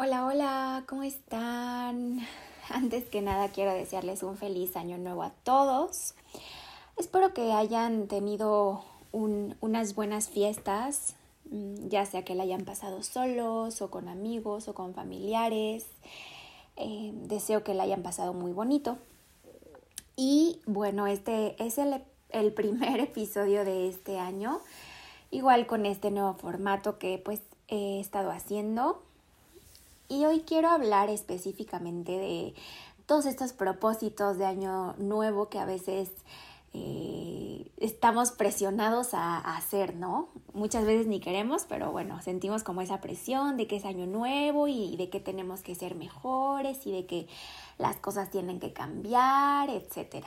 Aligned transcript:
Hola, 0.00 0.26
hola, 0.26 0.84
¿cómo 0.86 1.02
están? 1.02 2.20
Antes 2.68 3.06
que 3.06 3.20
nada 3.20 3.48
quiero 3.48 3.72
desearles 3.72 4.22
un 4.22 4.36
feliz 4.36 4.76
año 4.76 4.96
nuevo 4.96 5.24
a 5.24 5.30
todos. 5.42 6.14
Espero 6.96 7.34
que 7.34 7.50
hayan 7.50 8.06
tenido 8.06 8.84
unas 9.10 9.96
buenas 9.96 10.28
fiestas, 10.28 11.16
mm, 11.50 11.88
ya 11.88 12.06
sea 12.06 12.24
que 12.24 12.36
la 12.36 12.44
hayan 12.44 12.64
pasado 12.64 13.02
solos 13.02 13.82
o 13.82 13.90
con 13.90 14.06
amigos 14.06 14.68
o 14.68 14.74
con 14.74 14.94
familiares. 14.94 15.88
Eh, 16.76 17.10
deseo 17.24 17.64
que 17.64 17.74
la 17.74 17.82
hayan 17.82 18.04
pasado 18.04 18.32
muy 18.34 18.52
bonito. 18.52 18.98
Y 20.14 20.60
bueno, 20.64 21.08
este 21.08 21.60
es 21.60 21.76
el, 21.76 22.04
el 22.28 22.52
primer 22.60 23.00
episodio 23.00 23.64
de 23.64 23.88
este 23.88 24.20
año, 24.20 24.60
igual 25.32 25.66
con 25.66 25.86
este 25.86 26.12
nuevo 26.12 26.34
formato 26.34 27.00
que 27.00 27.18
pues 27.18 27.40
he 27.66 27.98
estado 27.98 28.30
haciendo 28.30 29.02
y 30.08 30.24
hoy 30.24 30.40
quiero 30.40 30.68
hablar 30.68 31.10
específicamente 31.10 32.12
de 32.12 32.54
todos 33.06 33.26
estos 33.26 33.52
propósitos 33.52 34.38
de 34.38 34.46
año 34.46 34.94
nuevo 34.98 35.48
que 35.48 35.58
a 35.58 35.64
veces 35.64 36.10
eh, 36.74 37.70
estamos 37.78 38.32
presionados 38.32 39.14
a, 39.14 39.38
hacer, 39.56 39.94
¿no? 39.96 40.28
Muchas 40.52 40.84
veces 40.84 41.06
ni 41.06 41.20
queremos, 41.20 41.64
pero 41.68 41.90
bueno, 41.90 42.20
sentimos 42.22 42.62
como 42.62 42.82
esa 42.82 43.00
presión 43.00 43.56
de 43.56 43.66
que 43.66 43.76
es 43.76 43.84
año 43.84 44.06
nuevo 44.06 44.68
y, 44.68 44.96
de 44.96 45.08
que 45.08 45.20
tenemos 45.20 45.62
que 45.62 45.74
ser 45.74 45.94
mejores 45.94 46.86
y 46.86 46.92
de 46.92 47.06
que 47.06 47.26
las 47.78 47.96
cosas 47.96 48.30
tienen 48.30 48.60
que 48.60 48.72
cambiar, 48.72 49.70
etc. 49.70 50.26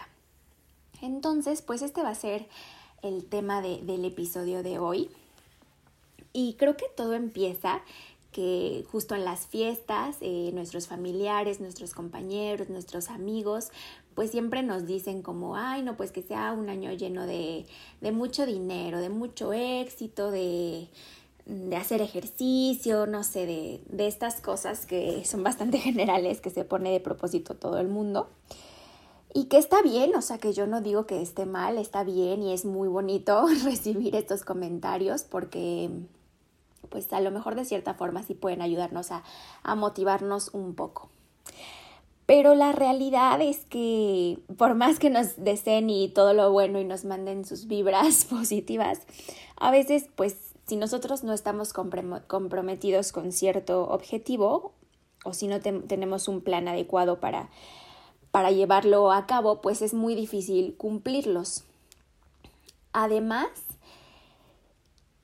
Entonces, 1.01 1.61
pues 1.61 1.81
este 1.81 2.01
va 2.01 2.09
a 2.09 2.15
ser 2.15 2.47
el 3.01 3.25
tema 3.25 3.61
del 3.61 4.05
episodio 4.05 4.63
de 4.63 4.79
hoy. 4.79 5.09
Y 6.33 6.53
creo 6.53 6.77
que 6.77 6.87
todo 6.95 7.13
empieza 7.13 7.81
que 8.31 8.85
justo 8.91 9.15
en 9.15 9.25
las 9.25 9.45
fiestas 9.45 10.17
eh, 10.21 10.51
nuestros 10.53 10.87
familiares, 10.87 11.59
nuestros 11.59 11.93
compañeros, 11.93 12.69
nuestros 12.69 13.09
amigos, 13.09 13.71
pues 14.15 14.31
siempre 14.31 14.63
nos 14.63 14.85
dicen 14.85 15.21
como, 15.21 15.55
ay, 15.55 15.83
no, 15.83 15.97
pues 15.97 16.11
que 16.11 16.21
sea 16.21 16.53
un 16.53 16.69
año 16.69 16.91
lleno 16.91 17.25
de, 17.25 17.65
de 18.01 18.11
mucho 18.11 18.45
dinero, 18.45 18.99
de 18.99 19.09
mucho 19.09 19.53
éxito, 19.53 20.31
de, 20.31 20.87
de 21.45 21.75
hacer 21.75 22.01
ejercicio, 22.01 23.07
no 23.07 23.23
sé, 23.23 23.45
de, 23.45 23.81
de 23.89 24.07
estas 24.07 24.41
cosas 24.41 24.85
que 24.85 25.23
son 25.25 25.43
bastante 25.43 25.77
generales 25.79 26.41
que 26.41 26.49
se 26.49 26.63
pone 26.63 26.91
de 26.91 26.99
propósito 26.99 27.55
todo 27.55 27.79
el 27.79 27.87
mundo. 27.87 28.29
Y 29.33 29.45
que 29.45 29.57
está 29.57 29.81
bien, 29.81 30.13
o 30.15 30.21
sea 30.21 30.39
que 30.39 30.51
yo 30.51 30.67
no 30.67 30.81
digo 30.81 31.05
que 31.05 31.21
esté 31.21 31.45
mal, 31.45 31.77
está 31.77 32.03
bien 32.03 32.43
y 32.43 32.53
es 32.53 32.65
muy 32.65 32.89
bonito 32.89 33.45
recibir 33.63 34.15
estos 34.15 34.43
comentarios 34.43 35.23
porque 35.23 35.89
pues 36.91 37.11
a 37.13 37.21
lo 37.21 37.31
mejor 37.31 37.55
de 37.55 37.65
cierta 37.65 37.95
forma 37.95 38.21
sí 38.21 38.35
pueden 38.35 38.61
ayudarnos 38.61 39.09
a, 39.11 39.23
motivarnos 39.75 40.49
un 40.53 40.75
poco. 40.75 41.09
Pero 42.27 42.53
la 42.53 42.71
realidad 42.71 43.41
es 43.41 43.65
que 43.65 44.37
por 44.57 44.75
más 44.75 44.99
que 44.99 45.09
nos 45.09 45.43
deseen 45.43 45.89
y 45.89 46.09
todo 46.09 46.33
lo 46.33 46.51
bueno 46.51 46.79
y 46.79 46.85
nos 46.85 47.03
manden 47.05 47.45
sus 47.45 47.65
vibras 47.65 48.25
positivas, 48.29 48.99
a 49.55 49.71
veces 49.71 50.07
pues 50.15 50.53
si 50.67 50.75
nosotros 50.75 51.23
no 51.23 51.33
estamos 51.33 51.73
comprometidos 51.73 53.11
con 53.11 53.31
cierto 53.31 53.89
objetivo 53.89 54.73
o 55.25 55.33
si 55.33 55.47
no 55.47 55.59
tenemos 55.59 56.27
un 56.27 56.41
plan 56.41 56.67
adecuado 56.67 57.19
para, 57.19 57.49
para 58.31 58.51
llevarlo 58.51 59.11
a 59.11 59.25
cabo, 59.27 59.61
pues 59.61 59.81
es 59.81 59.93
muy 59.93 60.15
difícil 60.15 60.75
cumplirlos. 60.77 61.63
Además, 62.93 63.49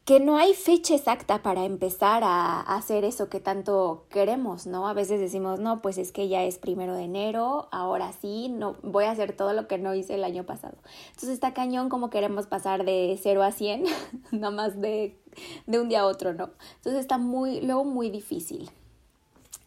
que 0.08 0.22
no 0.22 0.38
hay 0.38 0.54
fecha 0.54 0.96
exacta 0.96 1.44
para 1.44 1.66
empezar 1.66 2.24
a 2.24 2.62
hacer 2.62 3.04
eso 3.04 3.28
que 3.28 3.42
tanto 3.42 4.06
queremos, 4.08 4.66
¿no? 4.66 4.88
A 4.88 4.94
veces 4.94 5.20
decimos, 5.20 5.60
no, 5.60 5.82
pues 5.82 5.98
es 5.98 6.14
que 6.14 6.30
ya 6.30 6.46
es 6.46 6.60
primero 6.60 6.96
de 6.96 7.04
enero, 7.04 7.68
ahora 7.74 8.14
sí, 8.14 8.48
no, 8.48 8.78
voy 8.84 9.04
a 9.04 9.12
hacer 9.12 9.36
todo 9.36 9.52
lo 9.52 9.68
que 9.68 9.78
no 9.78 9.94
hice 9.94 10.16
el 10.16 10.24
año 10.24 10.46
pasado. 10.46 10.78
Entonces 11.08 11.32
está 11.32 11.54
cañón 11.54 11.90
como 11.90 12.10
queremos 12.10 12.48
pasar 12.48 12.86
de 12.86 13.20
0 13.22 13.44
a 13.44 13.52
100, 13.52 13.84
nada 14.32 14.50
más 14.50 14.80
de, 14.80 15.20
de 15.66 15.78
un 15.78 15.90
día 15.90 16.00
a 16.00 16.06
otro, 16.06 16.34
¿no? 16.34 16.52
Entonces 16.78 17.02
está 17.02 17.18
muy, 17.18 17.60
luego 17.60 17.84
muy 17.84 18.10
difícil. 18.10 18.72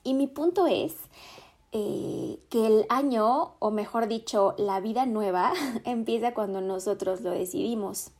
Y 0.04 0.14
mi 0.14 0.26
punto 0.26 0.66
es 0.66 0.94
eh, 1.72 2.38
que 2.48 2.66
el 2.66 2.86
año, 2.88 3.56
o 3.58 3.70
mejor 3.70 4.08
dicho, 4.08 4.54
la 4.56 4.80
vida 4.80 5.04
nueva, 5.04 5.52
empieza 5.84 6.32
cuando 6.32 6.62
nosotros 6.62 7.20
lo 7.20 7.30
decidimos. 7.30 8.12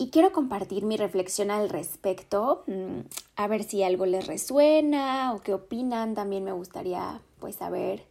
Y 0.00 0.10
quiero 0.10 0.32
compartir 0.32 0.84
mi 0.84 0.96
reflexión 0.96 1.50
al 1.50 1.68
respecto, 1.68 2.62
mm, 2.68 3.00
a 3.34 3.48
ver 3.48 3.64
si 3.64 3.82
algo 3.82 4.06
les 4.06 4.28
resuena 4.28 5.34
o 5.34 5.40
qué 5.40 5.54
opinan. 5.54 6.14
También 6.14 6.44
me 6.44 6.52
gustaría 6.52 7.20
pues 7.40 7.56
saber 7.56 8.04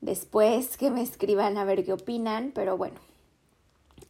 después 0.00 0.76
que 0.78 0.90
me 0.90 1.02
escriban 1.02 1.58
a 1.58 1.64
ver 1.64 1.84
qué 1.84 1.92
opinan, 1.92 2.52
pero 2.54 2.78
bueno, 2.78 2.98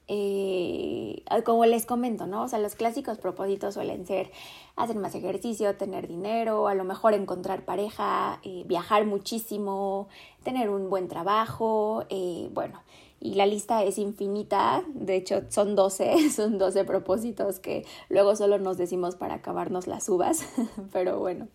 eh, 0.06 1.22
como 1.44 1.66
les 1.66 1.86
comento, 1.86 2.26
¿no? 2.26 2.44
O 2.44 2.48
sea, 2.48 2.60
los 2.60 2.74
clásicos 2.76 3.18
propósitos 3.18 3.74
suelen 3.74 4.06
ser 4.06 4.30
hacer 4.76 4.96
más 4.96 5.14
ejercicio, 5.14 5.76
tener 5.76 6.06
dinero, 6.06 6.68
a 6.68 6.74
lo 6.74 6.84
mejor 6.84 7.14
encontrar 7.14 7.64
pareja, 7.64 8.40
eh, 8.44 8.62
viajar 8.66 9.06
muchísimo, 9.06 10.08
tener 10.44 10.70
un 10.70 10.88
buen 10.88 11.08
trabajo, 11.08 12.04
eh, 12.10 12.48
bueno, 12.54 12.80
y 13.20 13.34
la 13.34 13.46
lista 13.46 13.82
es 13.82 13.98
infinita, 13.98 14.84
de 14.94 15.16
hecho 15.16 15.42
son 15.48 15.74
12, 15.74 16.30
son 16.34 16.58
12 16.58 16.84
propósitos 16.84 17.58
que 17.58 17.84
luego 18.08 18.36
solo 18.36 18.58
nos 18.58 18.76
decimos 18.78 19.16
para 19.16 19.34
acabarnos 19.34 19.86
las 19.86 20.08
uvas, 20.08 20.44
pero 20.92 21.18
bueno. 21.18 21.48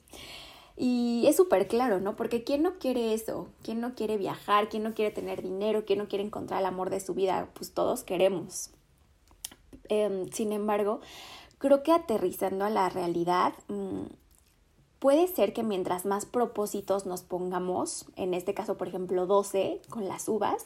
Y 0.75 1.25
es 1.27 1.35
súper 1.35 1.67
claro, 1.67 1.99
¿no? 1.99 2.15
Porque 2.15 2.43
¿quién 2.43 2.63
no 2.63 2.79
quiere 2.79 3.13
eso? 3.13 3.47
¿Quién 3.61 3.79
no 3.79 3.93
quiere 3.93 4.17
viajar? 4.17 4.69
¿Quién 4.69 4.81
no 4.81 4.95
quiere 4.95 5.11
tener 5.11 5.43
dinero? 5.43 5.85
¿Quién 5.85 5.99
no 5.99 6.07
quiere 6.07 6.23
encontrar 6.23 6.61
el 6.61 6.65
amor 6.65 6.89
de 6.89 6.99
su 6.99 7.13
vida? 7.13 7.47
Pues 7.53 7.73
todos 7.75 8.03
queremos. 8.03 8.71
Em, 9.87 10.29
sin 10.31 10.51
embargo, 10.51 10.99
creo 11.59 11.83
que 11.83 11.91
aterrizando 11.91 12.65
a 12.65 12.71
la 12.71 12.89
realidad, 12.89 13.53
mm, 13.67 14.05
puede 14.97 15.27
ser 15.27 15.53
que 15.53 15.63
mientras 15.63 16.05
más 16.05 16.25
propósitos 16.25 17.05
nos 17.05 17.21
pongamos, 17.21 18.05
en 18.15 18.33
este 18.33 18.53
caso 18.53 18.77
por 18.77 18.87
ejemplo 18.87 19.27
12 19.27 19.81
con 19.89 20.07
las 20.07 20.27
uvas, 20.27 20.65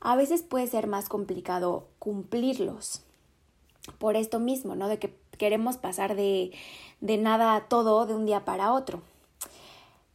a 0.00 0.16
veces 0.16 0.42
puede 0.42 0.66
ser 0.66 0.86
más 0.86 1.08
complicado 1.08 1.86
cumplirlos. 1.98 3.02
Por 3.98 4.16
esto 4.16 4.40
mismo, 4.40 4.74
¿no? 4.74 4.88
De 4.88 4.98
que 4.98 5.16
queremos 5.38 5.76
pasar 5.76 6.16
de, 6.16 6.52
de 7.00 7.18
nada 7.18 7.54
a 7.54 7.68
todo 7.68 8.06
de 8.06 8.14
un 8.14 8.26
día 8.26 8.44
para 8.44 8.72
otro. 8.72 9.00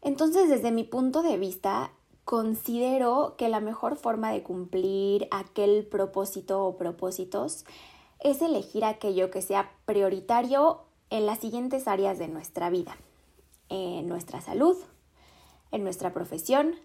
Entonces, 0.01 0.49
desde 0.49 0.71
mi 0.71 0.83
punto 0.83 1.21
de 1.21 1.37
vista, 1.37 1.91
considero 2.25 3.35
que 3.37 3.49
la 3.49 3.59
mejor 3.59 3.97
forma 3.97 4.31
de 4.31 4.43
cumplir 4.43 5.27
aquel 5.31 5.85
propósito 5.85 6.65
o 6.65 6.77
propósitos 6.77 7.65
es 8.19 8.41
elegir 8.41 8.85
aquello 8.85 9.31
que 9.31 9.41
sea 9.41 9.71
prioritario 9.85 10.81
en 11.09 11.25
las 11.25 11.39
siguientes 11.39 11.87
áreas 11.87 12.19
de 12.19 12.27
nuestra 12.27 12.69
vida. 12.69 12.97
En 13.69 14.07
nuestra 14.07 14.41
salud, 14.41 14.77
en 15.71 15.83
nuestra 15.83 16.13
profesión, 16.13 16.75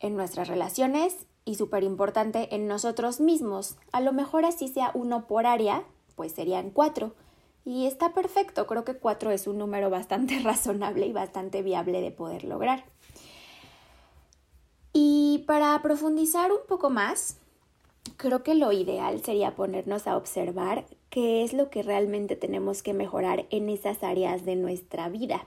en 0.00 0.16
nuestras 0.16 0.48
relaciones 0.48 1.26
y 1.48 1.54
súper 1.54 1.82
importante 1.82 2.54
en 2.54 2.68
nosotros 2.68 3.20
mismos. 3.20 3.76
A 3.90 4.02
lo 4.02 4.12
mejor 4.12 4.44
así 4.44 4.68
sea 4.68 4.90
uno 4.92 5.26
por 5.26 5.46
área, 5.46 5.82
pues 6.14 6.32
serían 6.32 6.68
cuatro. 6.68 7.14
Y 7.64 7.86
está 7.86 8.12
perfecto, 8.12 8.66
creo 8.66 8.84
que 8.84 8.98
cuatro 8.98 9.30
es 9.30 9.46
un 9.46 9.56
número 9.56 9.88
bastante 9.98 10.38
razonable 10.40 11.06
y 11.06 11.12
bastante 11.12 11.62
viable 11.62 12.02
de 12.02 12.10
poder 12.10 12.44
lograr. 12.44 12.84
Y 14.92 15.44
para 15.46 15.80
profundizar 15.80 16.52
un 16.52 16.66
poco 16.68 16.90
más, 16.90 17.38
creo 18.18 18.42
que 18.42 18.54
lo 18.54 18.70
ideal 18.72 19.24
sería 19.24 19.54
ponernos 19.54 20.06
a 20.06 20.18
observar 20.18 20.84
qué 21.08 21.44
es 21.44 21.54
lo 21.54 21.70
que 21.70 21.82
realmente 21.82 22.36
tenemos 22.36 22.82
que 22.82 22.92
mejorar 22.92 23.46
en 23.48 23.70
esas 23.70 24.02
áreas 24.02 24.44
de 24.44 24.56
nuestra 24.56 25.08
vida 25.08 25.46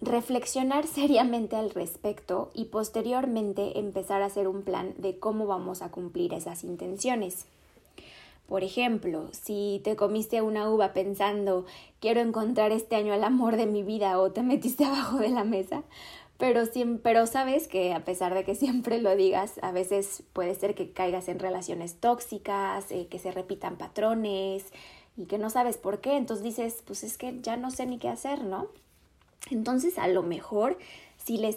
reflexionar 0.00 0.86
seriamente 0.88 1.56
al 1.56 1.70
respecto 1.70 2.50
y 2.54 2.66
posteriormente 2.66 3.78
empezar 3.78 4.22
a 4.22 4.26
hacer 4.26 4.48
un 4.48 4.62
plan 4.62 4.94
de 4.98 5.18
cómo 5.18 5.46
vamos 5.46 5.82
a 5.82 5.90
cumplir 5.90 6.34
esas 6.34 6.64
intenciones. 6.64 7.46
Por 8.48 8.64
ejemplo, 8.64 9.28
si 9.32 9.82
te 9.84 9.94
comiste 9.94 10.40
una 10.40 10.70
uva 10.70 10.94
pensando 10.94 11.66
quiero 12.00 12.20
encontrar 12.20 12.72
este 12.72 12.96
año 12.96 13.12
el 13.12 13.22
amor 13.22 13.56
de 13.56 13.66
mi 13.66 13.82
vida 13.82 14.18
o 14.18 14.32
te 14.32 14.42
metiste 14.42 14.84
abajo 14.86 15.18
de 15.18 15.28
la 15.28 15.44
mesa, 15.44 15.82
pero, 16.38 16.62
pero 17.02 17.26
sabes 17.26 17.68
que 17.68 17.92
a 17.92 18.04
pesar 18.04 18.32
de 18.32 18.44
que 18.44 18.54
siempre 18.54 19.02
lo 19.02 19.14
digas, 19.16 19.58
a 19.60 19.72
veces 19.72 20.22
puede 20.32 20.54
ser 20.54 20.74
que 20.74 20.92
caigas 20.92 21.28
en 21.28 21.40
relaciones 21.40 21.96
tóxicas, 21.96 22.90
eh, 22.90 23.08
que 23.10 23.18
se 23.18 23.32
repitan 23.32 23.76
patrones 23.76 24.64
y 25.16 25.26
que 25.26 25.36
no 25.36 25.50
sabes 25.50 25.76
por 25.76 26.00
qué, 26.00 26.16
entonces 26.16 26.44
dices, 26.44 26.82
pues 26.86 27.02
es 27.02 27.18
que 27.18 27.40
ya 27.42 27.56
no 27.56 27.70
sé 27.72 27.86
ni 27.86 27.98
qué 27.98 28.08
hacer, 28.08 28.44
¿no? 28.44 28.68
Entonces, 29.50 29.98
a 29.98 30.08
lo 30.08 30.22
mejor, 30.22 30.78
si 31.16 31.38
le 31.38 31.54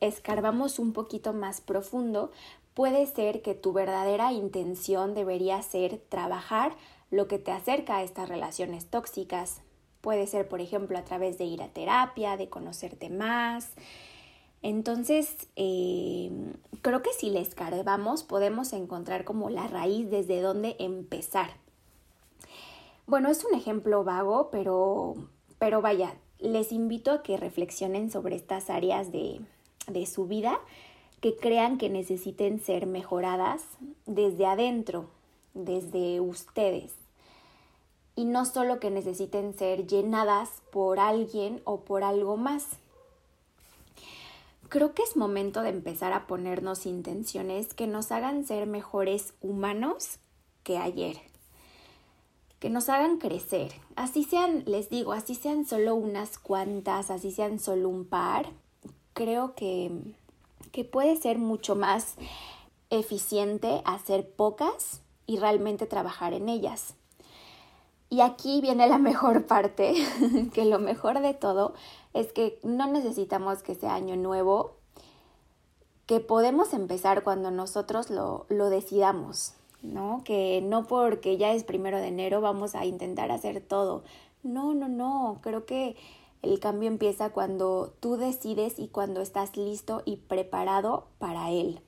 escarbamos 0.00 0.78
un 0.78 0.92
poquito 0.92 1.32
más 1.32 1.60
profundo, 1.60 2.30
puede 2.74 3.06
ser 3.06 3.42
que 3.42 3.54
tu 3.54 3.72
verdadera 3.72 4.32
intención 4.32 5.14
debería 5.14 5.60
ser 5.62 5.98
trabajar 6.08 6.74
lo 7.10 7.28
que 7.28 7.38
te 7.38 7.52
acerca 7.52 7.98
a 7.98 8.02
estas 8.02 8.28
relaciones 8.28 8.86
tóxicas, 8.86 9.60
Puede 10.04 10.26
ser, 10.26 10.46
por 10.48 10.60
ejemplo, 10.60 10.98
a 10.98 11.02
través 11.02 11.38
de 11.38 11.44
ir 11.44 11.62
a 11.62 11.68
terapia, 11.68 12.36
de 12.36 12.50
conocerte 12.50 13.08
más. 13.08 13.72
Entonces, 14.60 15.48
eh, 15.56 16.30
creo 16.82 17.00
que 17.00 17.14
si 17.14 17.30
le 17.30 17.40
escarbamos 17.40 18.22
podemos 18.22 18.74
encontrar 18.74 19.24
como 19.24 19.48
la 19.48 19.66
raíz 19.66 20.10
desde 20.10 20.42
donde 20.42 20.76
empezar. 20.78 21.52
Bueno, 23.06 23.30
es 23.30 23.46
un 23.46 23.54
ejemplo 23.54 24.04
vago, 24.04 24.50
pero, 24.52 25.14
pero 25.58 25.80
vaya, 25.80 26.14
les 26.48 26.72
invito 26.72 27.10
a 27.10 27.22
que 27.22 27.36
reflexionen 27.36 28.10
sobre 28.10 28.36
estas 28.36 28.70
áreas 28.70 29.12
de, 29.12 29.40
de 29.88 30.06
su 30.06 30.26
vida 30.26 30.60
que 31.20 31.36
crean 31.36 31.78
que 31.78 31.88
necesiten 31.88 32.60
ser 32.60 32.86
mejoradas 32.86 33.62
desde 34.04 34.44
adentro, 34.44 35.08
desde 35.54 36.20
ustedes. 36.20 36.92
Y 38.14 38.26
no 38.26 38.44
solo 38.44 38.78
que 38.78 38.90
necesiten 38.90 39.54
ser 39.54 39.86
llenadas 39.86 40.50
por 40.70 41.00
alguien 41.00 41.62
o 41.64 41.80
por 41.80 42.04
algo 42.04 42.36
más. 42.36 42.66
Creo 44.68 44.94
que 44.94 45.02
es 45.02 45.16
momento 45.16 45.62
de 45.62 45.70
empezar 45.70 46.12
a 46.12 46.26
ponernos 46.26 46.84
intenciones 46.84 47.72
que 47.72 47.86
nos 47.86 48.12
hagan 48.12 48.44
ser 48.44 48.66
mejores 48.66 49.32
humanos 49.40 50.18
que 50.62 50.76
ayer. 50.76 51.33
Que 52.64 52.70
nos 52.70 52.88
hagan 52.88 53.18
crecer. 53.18 53.72
Así 53.94 54.24
sean, 54.24 54.62
les 54.64 54.88
digo, 54.88 55.12
así 55.12 55.34
sean 55.34 55.66
solo 55.66 55.94
unas 55.94 56.38
cuantas, 56.38 57.10
así 57.10 57.30
sean 57.30 57.58
solo 57.58 57.90
un 57.90 58.06
par. 58.06 58.46
Creo 59.12 59.54
que 59.54 59.92
que 60.74 60.84
puede 60.84 61.14
ser 61.14 61.38
mucho 61.38 61.76
más 61.76 62.14
eficiente 62.90 63.80
hacer 63.84 64.28
pocas 64.28 65.02
y 65.24 65.38
realmente 65.38 65.86
trabajar 65.86 66.32
en 66.32 66.48
ellas. 66.48 66.94
Y 68.10 68.22
aquí 68.22 68.60
viene 68.60 68.88
la 68.88 68.98
mejor 69.10 69.46
parte, 69.46 69.94
que 70.52 70.64
lo 70.64 70.80
mejor 70.80 71.20
de 71.20 71.32
todo 71.32 71.74
es 72.12 72.32
que 72.32 72.58
no 72.64 72.88
necesitamos 72.88 73.62
que 73.62 73.76
sea 73.76 73.94
año 73.94 74.16
nuevo, 74.16 74.72
que 76.06 76.18
podemos 76.18 76.72
empezar 76.72 77.22
cuando 77.22 77.52
nosotros 77.52 78.10
lo, 78.10 78.46
lo 78.48 78.68
decidamos, 78.68 79.54
¿no? 79.84 80.22
Que 80.24 80.60
no 80.62 80.86
porque 80.86 81.36
ya 81.36 81.52
es 81.52 81.62
primero 81.64 81.98
de 81.98 82.08
enero 82.08 82.40
vamos 82.40 82.74
a 82.74 82.84
intentar 82.84 83.30
hacer 83.30 83.60
todo. 83.60 84.02
No, 84.42 84.74
no, 84.74 84.88
no, 84.88 85.38
creo 85.42 85.64
que 85.66 85.96
el 86.42 86.58
cambio 86.60 86.88
empieza 86.88 87.30
cuando 87.30 87.94
tú 88.00 88.16
decides 88.16 88.78
y 88.78 88.88
cuando 88.88 89.20
estás 89.20 89.56
listo 89.56 90.02
y 90.04 90.16
preparado 90.16 91.06
para 91.18 91.50
él. 91.50 91.80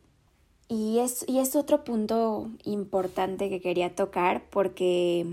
Y 0.69 0.99
es, 0.99 1.25
y 1.29 1.39
es 1.39 1.55
otro 1.55 1.85
punto 1.85 2.51
importante 2.65 3.49
que 3.49 3.61
quería 3.61 3.95
tocar 3.95 4.45
porque 4.51 5.27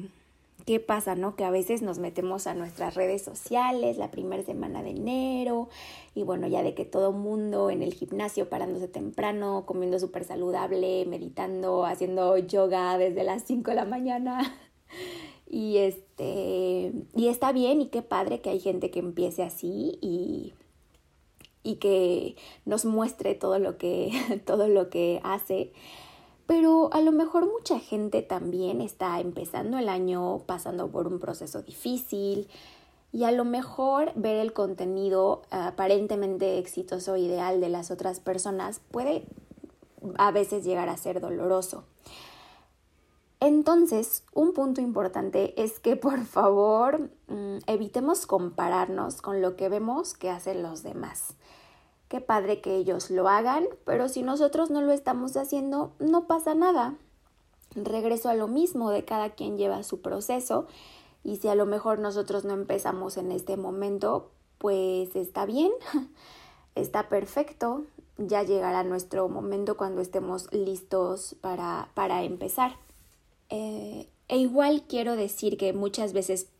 ¿qué 0.65 0.79
pasa, 0.79 1.15
no? 1.15 1.35
Que 1.35 1.43
a 1.43 1.51
veces 1.51 1.81
nos 1.81 1.99
metemos 1.99 2.47
a 2.47 2.53
nuestras 2.53 2.95
redes 2.95 3.21
sociales 3.21 3.97
la 3.97 4.11
primera 4.11 4.43
semana 4.43 4.83
de 4.83 4.91
enero 4.91 5.69
y 6.15 6.23
bueno, 6.23 6.47
ya 6.47 6.63
de 6.63 6.73
que 6.73 6.85
todo 6.85 7.11
mundo 7.11 7.69
en 7.69 7.81
el 7.81 7.93
gimnasio 7.93 8.49
parándose 8.49 8.87
temprano, 8.87 9.63
comiendo 9.65 9.99
súper 9.99 10.23
saludable, 10.23 11.05
meditando, 11.05 11.85
haciendo 11.85 12.37
yoga 12.37 12.97
desde 12.97 13.23
las 13.23 13.43
5 13.43 13.71
de 13.71 13.75
la 13.75 13.85
mañana 13.85 14.55
y 15.49 15.77
este, 15.77 16.93
y 17.15 17.27
está 17.27 17.51
bien 17.51 17.81
y 17.81 17.87
qué 17.87 18.01
padre 18.01 18.41
que 18.41 18.49
hay 18.49 18.59
gente 18.59 18.91
que 18.91 18.99
empiece 18.99 19.43
así 19.43 19.97
y, 20.01 20.53
y 21.63 21.75
que 21.75 22.35
nos 22.65 22.85
muestre 22.85 23.35
todo 23.35 23.59
lo 23.59 23.77
que, 23.77 24.11
todo 24.45 24.67
lo 24.67 24.89
que 24.89 25.19
hace. 25.23 25.73
Pero 26.45 26.89
a 26.93 27.01
lo 27.01 27.11
mejor 27.11 27.49
mucha 27.49 27.79
gente 27.79 28.21
también 28.21 28.81
está 28.81 29.19
empezando 29.19 29.77
el 29.77 29.87
año 29.87 30.39
pasando 30.45 30.89
por 30.89 31.07
un 31.07 31.19
proceso 31.19 31.61
difícil 31.61 32.49
y 33.13 33.23
a 33.23 33.31
lo 33.31 33.45
mejor 33.45 34.11
ver 34.15 34.37
el 34.37 34.53
contenido 34.53 35.43
aparentemente 35.51 36.57
exitoso 36.57 37.15
ideal 37.15 37.61
de 37.61 37.69
las 37.69 37.91
otras 37.91 38.19
personas 38.19 38.81
puede 38.91 39.25
a 40.17 40.31
veces 40.31 40.65
llegar 40.65 40.89
a 40.89 40.97
ser 40.97 41.21
doloroso. 41.21 41.85
Entonces, 43.39 44.23
un 44.33 44.53
punto 44.53 44.79
importante 44.79 45.61
es 45.61 45.79
que 45.79 45.95
por 45.97 46.23
favor 46.23 47.09
mm, 47.27 47.57
evitemos 47.67 48.25
compararnos 48.25 49.21
con 49.21 49.41
lo 49.41 49.55
que 49.55 49.69
vemos 49.69 50.13
que 50.13 50.29
hacen 50.29 50.63
los 50.63 50.81
demás. 50.81 51.35
Qué 52.13 52.21
padre 52.21 52.61
que 52.61 52.75
ellos 52.75 53.09
lo 53.09 53.27
hagan, 53.27 53.65
pero 53.85 54.07
si 54.07 54.21
nosotros 54.21 54.69
no 54.69 54.83
lo 54.83 54.91
estamos 54.91 55.35
haciendo, 55.35 55.93
no 55.97 56.27
pasa 56.27 56.53
nada. 56.53 56.93
Regreso 57.73 58.29
a 58.29 58.35
lo 58.35 58.47
mismo 58.47 58.91
de 58.91 59.03
cada 59.03 59.31
quien 59.31 59.57
lleva 59.57 59.81
su 59.81 59.99
proceso 59.99 60.67
y 61.23 61.37
si 61.37 61.47
a 61.47 61.55
lo 61.55 61.65
mejor 61.65 61.97
nosotros 61.97 62.45
no 62.45 62.53
empezamos 62.53 63.17
en 63.17 63.31
este 63.31 63.57
momento, 63.57 64.29
pues 64.59 65.15
está 65.15 65.47
bien, 65.47 65.71
está 66.75 67.09
perfecto, 67.09 67.83
ya 68.19 68.43
llegará 68.43 68.83
nuestro 68.83 69.27
momento 69.27 69.75
cuando 69.75 69.99
estemos 69.99 70.53
listos 70.53 71.35
para, 71.41 71.89
para 71.95 72.21
empezar. 72.21 72.75
Eh, 73.49 74.07
e 74.27 74.37
igual 74.37 74.83
quiero 74.87 75.15
decir 75.15 75.57
que 75.57 75.73
muchas 75.73 76.13
veces 76.13 76.51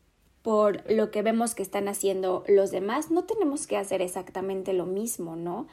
por 0.43 0.89
lo 0.91 1.09
que 1.09 1.21
vemos 1.21 1.55
que 1.55 1.63
están 1.63 1.87
haciendo 1.87 2.43
los 2.47 2.69
demás, 2.69 3.09
no 3.09 3.23
tenemos 3.23 3.65
que 3.65 3.77
hacer 3.77 4.01
exactamente 4.01 4.73
lo 4.73 4.85
mismo, 4.85 5.35
¿no? 5.35 5.67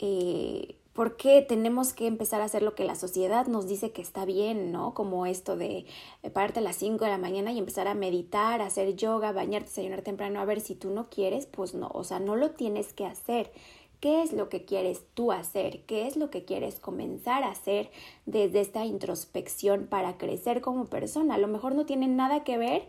Eh, 0.00 0.74
¿Por 0.92 1.16
qué 1.16 1.42
tenemos 1.42 1.92
que 1.92 2.06
empezar 2.06 2.40
a 2.40 2.46
hacer 2.46 2.62
lo 2.62 2.74
que 2.74 2.84
la 2.84 2.94
sociedad 2.94 3.46
nos 3.46 3.68
dice 3.68 3.92
que 3.92 4.02
está 4.02 4.24
bien, 4.24 4.72
¿no? 4.72 4.92
Como 4.94 5.26
esto 5.26 5.56
de 5.56 5.84
eh, 6.22 6.30
pararte 6.30 6.60
a 6.60 6.62
las 6.62 6.76
5 6.76 7.04
de 7.04 7.10
la 7.10 7.18
mañana 7.18 7.52
y 7.52 7.58
empezar 7.58 7.86
a 7.86 7.94
meditar, 7.94 8.60
hacer 8.60 8.96
yoga, 8.96 9.30
bañarte, 9.32 9.68
desayunar 9.68 10.02
temprano. 10.02 10.40
A 10.40 10.46
ver, 10.46 10.60
si 10.60 10.74
tú 10.74 10.90
no 10.90 11.08
quieres, 11.08 11.46
pues 11.46 11.74
no, 11.74 11.88
o 11.92 12.02
sea, 12.02 12.18
no 12.18 12.34
lo 12.34 12.52
tienes 12.52 12.92
que 12.92 13.04
hacer. 13.04 13.52
¿Qué 14.00 14.22
es 14.22 14.32
lo 14.32 14.48
que 14.48 14.64
quieres 14.64 15.02
tú 15.14 15.32
hacer? 15.32 15.82
¿Qué 15.82 16.06
es 16.06 16.16
lo 16.16 16.30
que 16.30 16.44
quieres 16.44 16.80
comenzar 16.80 17.44
a 17.44 17.50
hacer 17.50 17.90
desde 18.24 18.60
esta 18.60 18.84
introspección 18.84 19.86
para 19.86 20.16
crecer 20.18 20.60
como 20.60 20.86
persona? 20.86 21.34
A 21.34 21.38
lo 21.38 21.48
mejor 21.48 21.74
no 21.74 21.86
tiene 21.86 22.08
nada 22.08 22.42
que 22.42 22.58
ver 22.58 22.88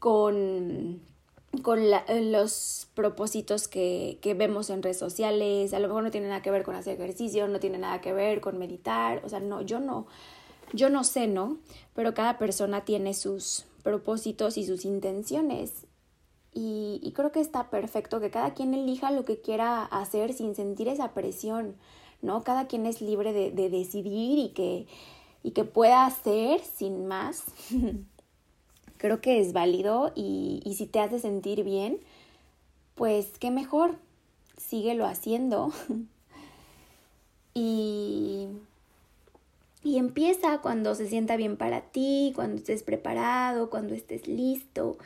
con, 0.00 1.00
con 1.62 1.80
los 2.32 2.88
propósitos 2.94 3.68
que, 3.68 4.18
que, 4.20 4.34
vemos 4.34 4.68
en 4.70 4.82
redes 4.82 4.98
sociales, 4.98 5.72
a 5.72 5.78
lo 5.78 5.86
mejor 5.86 6.02
no 6.02 6.10
tiene 6.10 6.26
nada 6.26 6.42
que 6.42 6.50
ver 6.50 6.64
con 6.64 6.74
hacer 6.74 7.00
ejercicio, 7.00 7.46
no 7.46 7.60
tiene 7.60 7.78
nada 7.78 8.00
que 8.00 8.12
ver 8.12 8.40
con 8.40 8.58
meditar, 8.58 9.24
o 9.24 9.28
sea, 9.28 9.38
no, 9.38 9.62
yo 9.62 9.78
no, 9.78 10.08
yo 10.72 10.90
no 10.90 11.04
sé, 11.04 11.28
¿no? 11.28 11.58
Pero 11.94 12.14
cada 12.14 12.38
persona 12.38 12.84
tiene 12.84 13.14
sus 13.14 13.66
propósitos 13.84 14.58
y 14.58 14.66
sus 14.66 14.84
intenciones 14.84 15.86
y, 16.52 17.12
creo 17.14 17.30
que 17.30 17.40
está 17.40 17.70
perfecto 17.70 18.20
que 18.20 18.30
cada 18.30 18.54
quien 18.54 18.74
elija 18.74 19.10
lo 19.12 19.24
que 19.24 19.40
quiera 19.40 19.84
hacer 19.84 20.32
sin 20.32 20.54
sentir 20.54 20.88
esa 20.88 21.14
presión, 21.14 21.76
¿no? 22.22 22.42
Cada 22.42 22.66
quien 22.66 22.86
es 22.86 23.00
libre 23.00 23.32
de, 23.32 23.70
decidir 23.70 24.38
y 24.38 24.48
que, 24.50 24.86
y 25.42 25.52
que 25.52 25.64
pueda 25.64 26.06
hacer 26.06 26.60
sin 26.60 27.06
más. 27.06 27.44
creo 29.00 29.22
que 29.22 29.40
es 29.40 29.54
válido 29.54 30.12
y, 30.14 30.60
y 30.62 30.74
si 30.74 30.86
te 30.86 31.00
hace 31.00 31.18
sentir 31.18 31.64
bien, 31.64 32.00
pues 32.96 33.38
qué 33.40 33.50
mejor, 33.50 33.96
síguelo 34.58 35.06
haciendo. 35.06 35.72
y, 37.54 38.48
y 39.82 39.96
empieza 39.96 40.58
cuando 40.58 40.94
se 40.94 41.08
sienta 41.08 41.36
bien 41.36 41.56
para 41.56 41.80
ti, 41.80 42.32
cuando 42.34 42.56
estés 42.56 42.82
preparado, 42.82 43.70
cuando 43.70 43.94
estés 43.94 44.28
listo. 44.28 44.98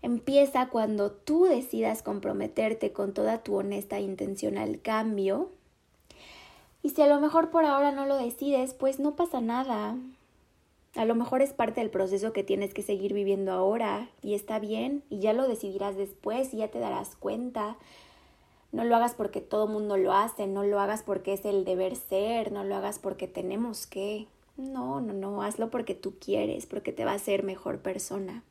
Empieza 0.00 0.70
cuando 0.70 1.10
tú 1.12 1.44
decidas 1.44 2.02
comprometerte 2.02 2.92
con 2.92 3.12
toda 3.12 3.42
tu 3.42 3.56
honesta 3.56 4.00
intención 4.00 4.56
al 4.56 4.80
cambio. 4.80 5.50
Y 6.82 6.90
si 6.90 7.02
a 7.02 7.08
lo 7.08 7.20
mejor 7.20 7.50
por 7.50 7.66
ahora 7.66 7.92
no 7.92 8.06
lo 8.06 8.16
decides, 8.16 8.72
pues 8.72 9.00
no 9.00 9.16
pasa 9.16 9.42
nada. 9.42 9.96
A 10.94 11.04
lo 11.04 11.14
mejor 11.14 11.42
es 11.42 11.52
parte 11.52 11.80
del 11.80 11.90
proceso 11.90 12.32
que 12.32 12.42
tienes 12.42 12.74
que 12.74 12.82
seguir 12.82 13.12
viviendo 13.12 13.52
ahora 13.52 14.10
y 14.22 14.34
está 14.34 14.58
bien 14.58 15.04
y 15.10 15.20
ya 15.20 15.32
lo 15.32 15.46
decidirás 15.46 15.96
después 15.96 16.52
y 16.54 16.58
ya 16.58 16.68
te 16.68 16.78
darás 16.78 17.14
cuenta. 17.16 17.76
No 18.72 18.84
lo 18.84 18.96
hagas 18.96 19.14
porque 19.14 19.40
todo 19.40 19.66
mundo 19.66 19.96
lo 19.96 20.12
hace, 20.12 20.46
no 20.46 20.64
lo 20.64 20.80
hagas 20.80 21.02
porque 21.02 21.32
es 21.32 21.44
el 21.44 21.64
deber 21.64 21.96
ser, 21.96 22.52
no 22.52 22.64
lo 22.64 22.76
hagas 22.76 22.98
porque 22.98 23.28
tenemos 23.28 23.86
que. 23.86 24.26
No, 24.56 25.00
no, 25.00 25.12
no, 25.12 25.42
hazlo 25.42 25.70
porque 25.70 25.94
tú 25.94 26.14
quieres, 26.18 26.66
porque 26.66 26.92
te 26.92 27.04
va 27.04 27.12
a 27.12 27.16
hacer 27.16 27.44
mejor 27.44 27.78
persona 27.78 28.42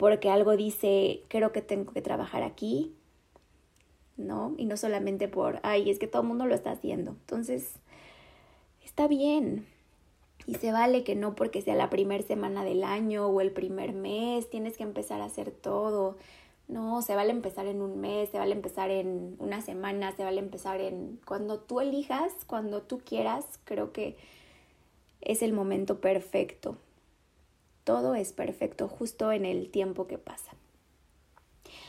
porque 0.00 0.30
algo 0.30 0.56
dice, 0.56 1.20
creo 1.28 1.52
que 1.52 1.60
tengo 1.60 1.92
que 1.92 2.00
trabajar 2.00 2.42
aquí, 2.42 2.94
¿no? 4.16 4.54
Y 4.56 4.64
no 4.64 4.78
solamente 4.78 5.28
por, 5.28 5.60
ay, 5.62 5.90
es 5.90 5.98
que 5.98 6.06
todo 6.06 6.22
el 6.22 6.28
mundo 6.28 6.46
lo 6.46 6.54
está 6.54 6.70
haciendo. 6.70 7.10
Entonces, 7.10 7.74
está 8.82 9.08
bien. 9.08 9.66
Y 10.46 10.54
se 10.54 10.72
vale 10.72 11.04
que 11.04 11.14
no 11.14 11.34
porque 11.34 11.62
sea 11.62 11.74
la 11.74 11.90
primera 11.90 12.24
semana 12.24 12.64
del 12.64 12.84
año 12.84 13.26
o 13.26 13.40
el 13.40 13.52
primer 13.52 13.92
mes, 13.92 14.48
tienes 14.50 14.76
que 14.76 14.82
empezar 14.82 15.20
a 15.20 15.26
hacer 15.26 15.50
todo. 15.50 16.16
No, 16.68 17.02
se 17.02 17.14
vale 17.14 17.30
empezar 17.30 17.66
en 17.66 17.82
un 17.82 18.00
mes, 18.00 18.30
se 18.30 18.38
vale 18.38 18.52
empezar 18.52 18.90
en 18.90 19.36
una 19.38 19.60
semana, 19.60 20.12
se 20.16 20.24
vale 20.24 20.38
empezar 20.38 20.80
en 20.80 21.20
cuando 21.26 21.58
tú 21.58 21.80
elijas, 21.80 22.32
cuando 22.46 22.82
tú 22.82 23.00
quieras, 23.04 23.44
creo 23.64 23.92
que 23.92 24.16
es 25.20 25.42
el 25.42 25.52
momento 25.52 26.00
perfecto 26.00 26.76
todo 27.90 28.14
es 28.14 28.32
perfecto 28.32 28.86
justo 28.86 29.32
en 29.32 29.44
el 29.44 29.68
tiempo 29.68 30.06
que 30.06 30.16
pasa. 30.16 30.52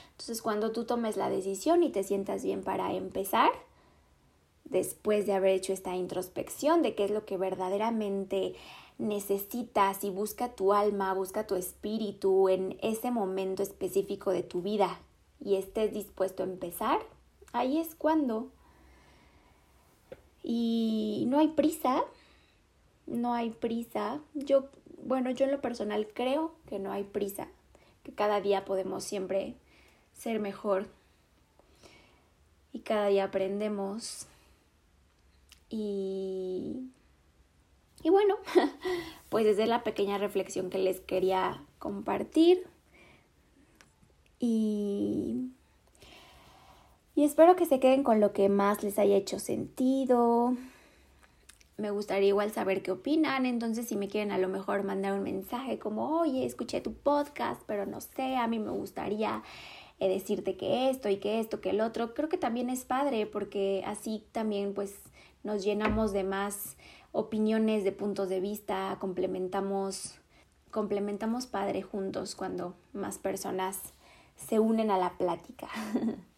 Entonces 0.10 0.42
cuando 0.42 0.72
tú 0.72 0.86
tomes 0.86 1.16
la 1.16 1.30
decisión 1.30 1.84
y 1.84 1.92
te 1.92 2.04
sientas 2.04 2.44
bien 2.44 2.64
para 2.64 2.94
empezar, 2.94 3.52
después 4.72 5.26
de 5.26 5.34
haber 5.34 5.52
hecho 5.52 5.74
esta 5.74 5.96
introspección 5.96 6.82
de 6.82 6.96
qué 6.96 7.06
es 7.06 7.12
lo 7.12 7.26
que 7.26 7.38
verdaderamente 7.38 8.56
necesitas 8.98 10.04
y 10.04 10.10
busca 10.10 10.56
tu 10.56 10.74
alma, 10.74 11.14
busca 11.14 11.46
tu 11.46 11.56
espíritu 11.56 12.48
en 12.48 12.78
ese 12.82 13.12
momento 13.12 13.64
específico 13.64 14.32
de 14.32 14.44
tu 14.44 14.62
vida 14.62 15.00
y 15.44 15.56
estés 15.56 15.94
dispuesto 15.94 16.44
a 16.44 16.46
empezar, 16.46 17.00
ahí 17.52 17.80
es 17.80 17.96
cuando. 17.96 18.48
Y 20.44 21.26
no 21.28 21.40
hay 21.40 21.50
prisa, 21.50 22.04
no 23.08 23.34
hay 23.34 23.50
prisa. 23.50 24.22
Yo, 24.34 24.66
bueno, 25.04 25.32
yo 25.32 25.46
en 25.46 25.52
lo 25.52 25.62
personal 25.62 26.08
creo 26.14 26.54
que 26.68 26.80
no 26.80 26.92
hay 26.92 27.04
prisa, 27.04 27.48
que 28.04 28.14
cada 28.14 28.40
día 28.40 28.66
podemos 28.66 29.04
siempre 29.04 29.56
ser 30.14 30.40
mejor 30.40 30.88
y 32.72 32.80
cada 32.80 33.08
día 33.08 33.26
aprendemos 33.26 34.28
y, 35.72 36.92
y 38.04 38.10
bueno, 38.10 38.36
pues 39.30 39.46
esa 39.46 39.64
es 39.64 39.70
la 39.70 39.84
pequeña 39.84 40.18
reflexión 40.18 40.70
que 40.70 40.78
les 40.78 41.00
quería 41.00 41.64
compartir. 41.80 42.68
Y, 44.38 45.52
y 47.16 47.24
espero 47.24 47.56
que 47.56 47.66
se 47.66 47.80
queden 47.80 48.04
con 48.04 48.20
lo 48.20 48.34
que 48.34 48.50
más 48.50 48.84
les 48.84 49.00
haya 49.00 49.16
hecho 49.16 49.40
sentido. 49.40 50.58
Me 51.78 51.90
gustaría 51.90 52.28
igual 52.28 52.52
saber 52.52 52.84
qué 52.84 52.92
opinan, 52.92 53.46
entonces 53.46 53.88
si 53.88 53.96
me 53.96 54.10
quieren 54.10 54.32
a 54.32 54.38
lo 54.38 54.50
mejor 54.50 54.84
mandar 54.84 55.14
un 55.14 55.24
mensaje 55.24 55.80
como, 55.80 56.20
oye, 56.20 56.46
escuché 56.46 56.82
tu 56.82 56.94
podcast, 56.94 57.62
pero 57.66 57.86
no 57.86 58.02
sé, 58.02 58.36
a 58.36 58.48
mí 58.48 58.60
me 58.60 58.72
gustaría 58.72 59.42
eh, 60.00 60.10
decirte 60.10 60.58
que 60.58 60.90
esto 60.90 61.08
y 61.10 61.18
que 61.18 61.40
esto, 61.40 61.62
que 61.62 61.70
el 61.70 61.80
otro, 61.80 62.14
creo 62.14 62.28
que 62.28 62.38
también 62.38 62.70
es 62.70 62.84
padre 62.84 63.26
porque 63.26 63.84
así 63.86 64.24
también 64.32 64.74
pues 64.74 64.96
nos 65.44 65.64
llenamos 65.64 66.14
de 66.14 66.24
más 66.24 66.78
opiniones, 67.12 67.84
de 67.84 67.92
puntos 67.92 68.30
de 68.30 68.40
vista, 68.40 68.98
complementamos, 69.00 70.16
complementamos 70.70 71.48
padre 71.48 71.82
juntos 71.82 72.36
cuando 72.36 72.76
más 72.94 73.18
personas 73.18 73.94
se 74.36 74.60
unen 74.60 74.92
a 74.92 74.98
la 74.98 75.18
plática. 75.18 75.68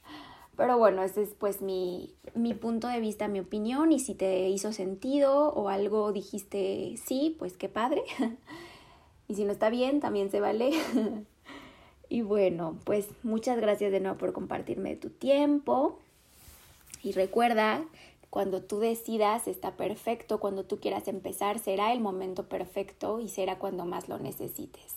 Pero 0.56 0.78
bueno, 0.78 1.02
ese 1.02 1.24
es 1.24 1.34
pues 1.34 1.62
mi, 1.62 2.14
mi 2.36 2.54
punto 2.54 2.88
de 2.88 3.00
vista, 3.00 3.28
mi 3.28 3.40
opinión 3.40 3.92
y 3.92 4.00
si 4.00 4.14
te 4.14 4.50
hizo 4.50 4.72
sentido 4.72 5.50
o 5.50 5.70
algo 5.70 6.12
dijiste 6.12 6.96
sí, 7.04 7.36
pues 7.40 7.58
qué 7.58 7.70
padre. 7.70 8.04
y 9.28 9.36
si 9.36 9.46
no 9.46 9.52
está 9.52 9.70
bien, 9.70 10.00
también 10.00 10.30
se 10.30 10.40
vale. 10.40 10.72
y 12.10 12.22
bueno, 12.22 12.78
pues 12.84 13.08
muchas 13.24 13.60
gracias 13.60 13.92
de 13.92 14.00
nuevo 14.00 14.18
por 14.18 14.34
compartirme 14.34 14.96
tu 14.96 15.10
tiempo. 15.10 16.00
Y 17.02 17.14
recuerda 17.14 17.84
cuando 18.34 18.64
tú 18.64 18.80
decidas 18.80 19.48
está 19.48 19.78
perfecto, 19.78 20.40
cuando 20.40 20.66
tú 20.66 20.80
quieras 20.80 21.08
empezar 21.08 21.60
será 21.60 21.94
el 21.94 22.00
momento 22.00 22.50
perfecto 22.50 23.20
y 23.20 23.30
será 23.30 23.60
cuando 23.60 23.86
más 23.86 24.10
lo 24.10 24.18
necesites. 24.18 24.96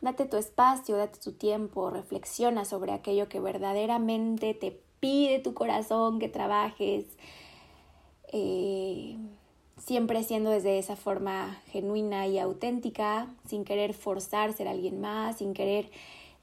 Date 0.00 0.26
tu 0.26 0.36
espacio, 0.36 0.96
date 0.96 1.18
tu 1.18 1.32
tiempo, 1.32 1.90
reflexiona 1.90 2.64
sobre 2.64 2.92
aquello 2.92 3.28
que 3.28 3.40
verdaderamente 3.40 4.54
te 4.54 4.80
pide 5.00 5.40
tu 5.40 5.54
corazón 5.54 6.20
que 6.20 6.28
trabajes, 6.28 7.06
eh, 8.32 9.16
siempre 9.76 10.22
siendo 10.22 10.50
desde 10.50 10.78
esa 10.78 10.94
forma 10.94 11.60
genuina 11.72 12.28
y 12.28 12.38
auténtica, 12.38 13.26
sin 13.44 13.64
querer 13.64 13.92
forzar 13.92 14.52
ser 14.52 14.68
alguien 14.68 15.00
más, 15.00 15.38
sin 15.38 15.52
querer 15.52 15.90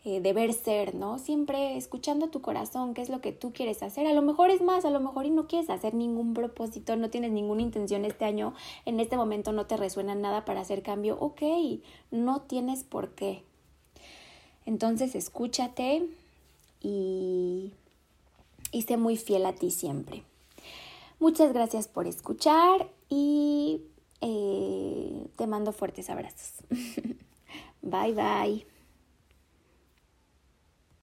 eh, 0.06 0.22
deber 0.22 0.54
ser, 0.54 0.96
¿no? 0.96 1.20
Siempre 1.20 1.76
escuchando 1.76 2.30
tu 2.30 2.42
corazón, 2.42 2.94
qué 2.94 3.02
es 3.02 3.10
lo 3.10 3.20
que 3.20 3.34
tú 3.34 3.52
quieres 3.52 3.84
hacer. 3.84 4.08
A 4.08 4.14
lo 4.14 4.22
mejor 4.22 4.50
es 4.50 4.62
más, 4.62 4.86
a 4.86 4.92
lo 4.92 5.02
mejor 5.02 5.26
y 5.26 5.30
no 5.30 5.48
quieres 5.48 5.70
hacer 5.70 5.94
ningún 5.94 6.34
propósito, 6.34 6.96
no 6.96 7.10
tienes 7.10 7.32
ninguna 7.32 7.62
intención 7.62 8.06
este 8.06 8.24
año, 8.24 8.54
en 8.86 9.00
este 9.02 9.18
momento 9.18 9.52
no 9.52 9.66
te 9.66 9.76
resuena 9.76 10.16
nada 10.16 10.46
para 10.46 10.62
hacer 10.62 10.84
cambio, 10.84 11.18
ok, 11.20 11.42
no 12.12 12.42
tienes 12.42 12.84
por 12.84 13.10
qué. 13.10 13.44
Entonces 14.66 15.16
escúchate 15.16 16.06
y, 16.82 17.74
y 18.72 18.82
sé 18.84 18.96
muy 18.96 19.18
fiel 19.18 19.46
a 19.46 19.54
ti 19.54 19.70
siempre. 19.70 20.24
Muchas 21.20 21.52
gracias 21.52 21.90
por 21.90 22.08
escuchar 22.08 22.90
y 23.10 23.82
eh, 24.22 25.28
te 25.36 25.48
mando 25.48 25.74
fuertes 25.74 26.10
abrazos. 26.10 26.54
bye 27.82 28.14
bye. 28.14 28.69